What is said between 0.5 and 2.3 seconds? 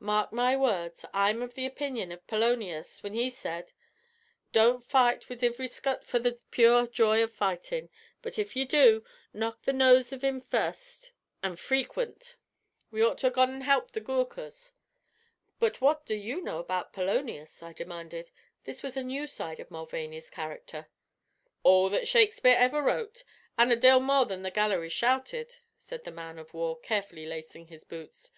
words. I am av the opinion av